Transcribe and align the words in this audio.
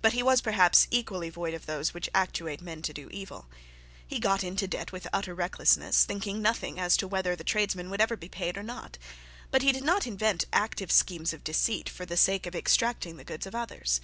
But 0.00 0.14
he 0.14 0.22
was 0.22 0.40
perhaps 0.40 0.88
equally 0.90 1.28
void 1.28 1.52
of 1.52 1.66
those 1.66 1.92
which 1.92 2.08
actuate 2.14 2.62
men 2.62 2.80
to 2.80 2.94
do 2.94 3.10
evil. 3.10 3.46
He 4.06 4.18
got 4.18 4.42
into 4.42 4.66
debt 4.66 4.90
with 4.90 5.06
utter 5.12 5.34
recklessness, 5.34 6.06
thinking 6.06 6.36
of 6.36 6.40
nothing 6.44 6.80
as 6.80 6.96
to 6.96 7.06
whether 7.06 7.36
the 7.36 7.44
tradesmen 7.44 7.90
would 7.90 8.00
ever 8.00 8.16
be 8.16 8.30
paid 8.30 8.56
or 8.56 8.62
not. 8.62 8.96
But 9.50 9.60
he 9.60 9.70
did 9.70 9.84
not 9.84 10.06
invent 10.06 10.46
active 10.50 10.90
schemes 10.90 11.34
of 11.34 11.44
deceit 11.44 11.90
for 11.90 12.06
the 12.06 12.16
sake 12.16 12.46
of 12.46 12.54
extracting 12.56 13.18
the 13.18 13.22
goods 13.24 13.44
of 13.44 13.54
others. 13.54 14.00